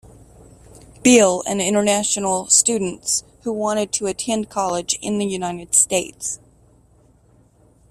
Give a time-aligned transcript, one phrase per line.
[1.03, 6.39] Bill, and international students who wanted to attend college in the United States.